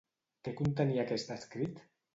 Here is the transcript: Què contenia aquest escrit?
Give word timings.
Què 0.47 0.53
contenia 0.61 1.05
aquest 1.07 1.37
escrit? 1.41 1.89